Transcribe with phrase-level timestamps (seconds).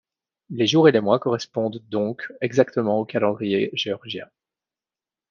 [0.49, 4.27] Les jours et les mois correspondent donc exactement au calendrier grégorien.